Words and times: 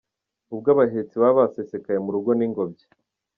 Ubwo 0.53 0.67
abahetsi 0.75 1.15
baba 1.21 1.39
basesekaye 1.45 1.99
mu 2.05 2.09
rugo 2.15 2.31
n'ingobyi. 2.35 2.85